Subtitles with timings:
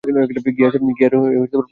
[0.03, 1.57] গিয়ারে প্রবলেম আছে।